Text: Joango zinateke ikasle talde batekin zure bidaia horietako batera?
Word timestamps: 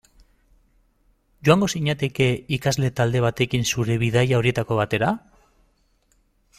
Joango 1.49 1.67
zinateke 1.75 2.27
ikasle 2.57 2.91
talde 3.01 3.23
batekin 3.27 3.69
zure 3.75 4.01
bidaia 4.05 4.41
horietako 4.41 4.83
batera? 4.83 5.15